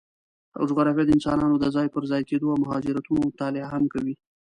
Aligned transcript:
جغرافیه 0.69 1.03
د 1.05 1.09
انسانانو 1.15 1.55
د 1.59 1.65
ځای 1.75 1.87
پر 1.93 2.03
ځای 2.11 2.21
کېدو 2.29 2.47
او 2.53 2.57
مهاجرتونو 2.63 3.19
مطالعه 3.27 3.67
هم 3.73 3.83
کوي. 3.93 4.13